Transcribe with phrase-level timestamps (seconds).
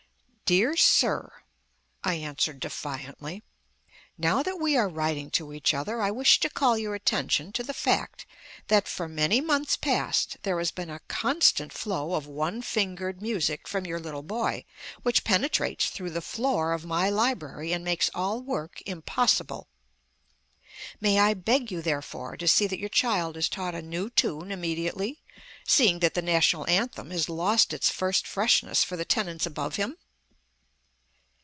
[0.59, 1.31] "Dear Sir,"
[2.03, 3.41] I answered defiantly,
[4.17, 7.63] "Now that we are writing to each other I wish to call your attention to
[7.63, 8.25] the fact
[8.67, 13.65] that for many months past there has been a constant flow of one fingered music
[13.65, 14.65] from your little boy,
[15.03, 19.69] which penetrates through the floor of my library and makes all work impossible.
[20.99, 24.51] May I beg you, therefore, to see that your child is taught a new tune
[24.51, 25.21] immediately,
[25.65, 29.95] seeing that the National Anthem has lost its first freshness for the tenants above him?"